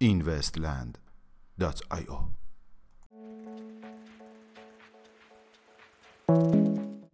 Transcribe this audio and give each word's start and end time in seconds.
investland.io 0.00 2.18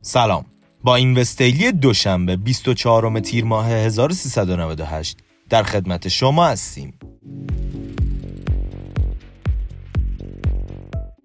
سلام. 0.03 0.45
با 0.85 0.97
Invest 0.97 1.19
Daily 1.19 1.73
دوشنبه 1.73 2.37
24 2.37 3.21
تیر 3.21 3.45
ماه 3.45 3.69
1398 3.69 5.19
در 5.49 5.63
خدمت 5.63 6.09
شما 6.09 6.47
هستیم. 6.47 6.99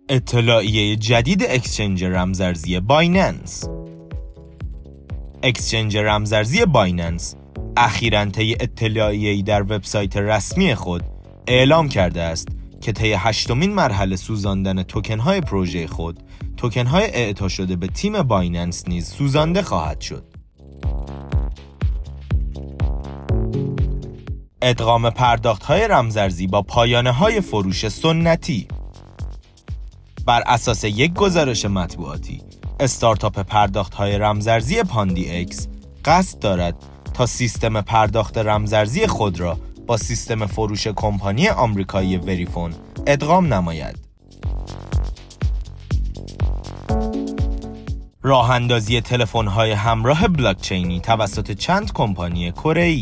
اطلاعیه 0.10 0.96
جدید 0.96 1.44
exchange 1.50 2.04
رمزارزی 2.04 2.80
Binance. 2.80 3.70
exchange 5.44 5.98
رمزارزی 5.98 6.66
Binance 6.66 7.36
اخیراً 7.78 8.26
طی 8.26 8.54
اطلاعیه‌ای 8.60 9.44
در 9.44 9.62
وبسایت 9.62 10.18
رسمی 10.18 10.76
خود 10.76 11.04
اعلام 11.48 11.90
کرده 11.90 12.22
است 12.22 12.48
که 12.82 12.92
طی 12.92 13.14
هشتمین 13.14 13.74
مرحله 13.74 14.16
سوزاندن 14.16 14.84
توکن 14.84 15.20
های 15.20 15.42
پروژه 15.42 15.88
خود 15.88 16.20
توکن 16.58 16.86
های 16.86 17.04
اعطا 17.04 17.48
شده 17.48 17.76
به 17.76 17.88
تیم 17.88 18.24
بایننس 18.24 18.88
نیز 18.88 19.08
سوزانده 19.08 19.62
خواهد 19.62 20.02
شد. 20.02 20.24
ادغام 24.62 25.10
پرداخت 25.10 25.64
های 25.64 25.88
رمزرزی 25.88 26.48
با 26.48 26.62
پایانه 26.62 27.12
های 27.12 27.42
فروش 27.42 27.88
سنتی 27.88 28.68
بر 30.28 30.44
اساس 30.46 30.84
یک 30.84 31.14
گزارش 31.14 31.66
مطبوعاتی 31.66 32.42
استارتاپ 32.80 33.40
پرداخت 33.40 33.94
های 33.94 34.18
رمزارزی 34.18 34.84
Pundi 34.84 35.40
X 35.42 35.68
قصد 36.06 36.40
دارد 36.40 36.76
تا 37.14 37.26
سیستم 37.26 37.82
پرداخت 37.82 38.38
رمزارزی 38.38 39.08
خود 39.08 39.40
را 39.40 39.58
با 39.86 39.98
سیستم 39.98 40.46
فروش 40.46 40.88
کمپانی 40.88 41.48
آمریکایی 41.48 42.18
Verifone 42.18 42.74
ادغام 43.08 43.54
نماید. 43.54 44.00
راه 48.22 48.52
اندازی 48.52 49.02
تلفن 49.02 49.48
های 49.48 49.72
همراه 49.72 50.28
بلاکچینی 50.28 51.00
توسط 51.00 51.52
چند 51.52 51.94
کمپانی 51.94 52.52
کره 52.52 52.98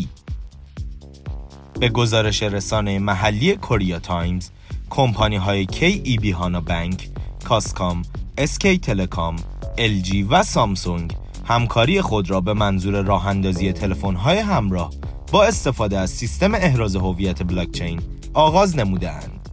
به 1.80 1.89
گزارش 1.89 2.44
رسانه 2.44 3.00
محلی 3.00 3.55
Korea 3.55 4.00
Times 4.00 4.50
کمپانی 4.89 5.35
های 5.35 5.66
کی 5.66 6.02
ای 6.03 6.17
بی 6.17 6.31
هانا 6.31 6.61
بانک، 6.61 7.09
کاسکام، 7.45 8.01
اسکی 8.38 8.77
تلکام، 8.77 9.35
LG 9.77 10.15
و 10.29 10.43
سامسونگ 10.43 11.15
همکاری 11.45 12.01
خود 12.01 12.29
را 12.29 12.41
به 12.41 12.53
منظور 12.53 13.01
راه 13.01 13.27
اندازی 13.27 13.73
تلفن 13.73 14.15
های 14.15 14.38
همراه 14.38 14.91
با 15.31 15.43
استفاده 15.43 15.99
از 15.99 16.09
سیستم 16.09 16.55
احراز 16.55 16.95
هویت 16.95 17.43
بلاکچین 17.43 18.01
آغاز 18.33 18.77
نمودهاند. 18.77 19.49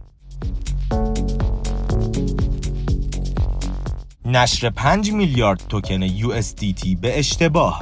نشر 4.25 4.69
5 4.69 5.11
میلیارد 5.11 5.63
توکن 5.69 6.07
USDT 6.07 6.97
به 7.01 7.19
اشتباه 7.19 7.81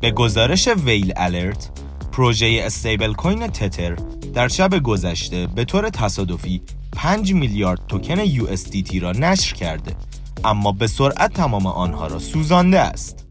به 0.00 0.10
گزارش 0.10 0.68
ویل 0.68 1.12
الرت 1.16 1.70
پروژه 2.12 2.60
استیبل 2.62 3.12
کوین 3.12 3.46
تتر 3.46 3.96
در 4.34 4.48
شب 4.48 4.82
گذشته 4.82 5.46
به 5.46 5.64
طور 5.64 5.88
تصادفی 5.88 6.62
5 6.92 7.34
میلیارد 7.34 7.80
توکن 7.88 8.26
USDT 8.26 9.02
را 9.02 9.12
نشر 9.12 9.54
کرده 9.54 9.96
اما 10.44 10.72
به 10.72 10.86
سرعت 10.86 11.32
تمام 11.32 11.66
آنها 11.66 12.06
را 12.06 12.18
سوزانده 12.18 12.80
است. 12.80 13.26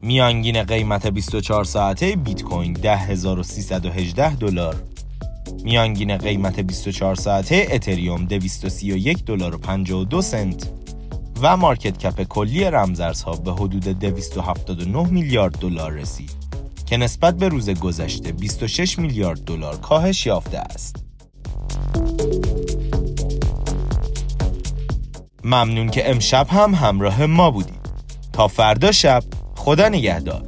میانگین 0.00 0.62
قیمت 0.62 1.06
24 1.06 1.64
ساعته 1.64 2.16
بیت 2.16 2.42
کوین 2.42 2.72
10318 2.72 4.36
دلار. 4.36 4.82
میانگین 5.64 6.16
قیمت 6.16 6.60
24 6.60 7.14
ساعته 7.14 7.68
اتریوم 7.70 8.24
231 8.24 9.24
دلار 9.24 9.54
و 9.54 9.58
52 9.58 10.22
سنت. 10.22 10.70
و 11.42 11.56
مارکت 11.56 11.98
کپ 11.98 12.22
کلی 12.22 12.64
رمزارزها 12.64 13.32
به 13.32 13.52
حدود 13.52 13.84
279 13.84 15.08
میلیارد 15.10 15.58
دلار 15.58 15.92
رسید. 15.92 16.45
که 16.86 16.96
نسبت 16.96 17.36
به 17.36 17.48
روز 17.48 17.70
گذشته 17.70 18.32
26 18.32 18.98
میلیارد 18.98 19.44
دلار 19.44 19.76
کاهش 19.76 20.26
یافته 20.26 20.58
است. 20.58 21.04
ممنون 25.44 25.90
که 25.90 26.10
امشب 26.10 26.46
هم 26.50 26.74
همراه 26.74 27.26
ما 27.26 27.50
بودید. 27.50 27.86
تا 28.32 28.48
فردا 28.48 28.92
شب 28.92 29.22
خدا 29.56 29.88
نگهدار 29.88 30.42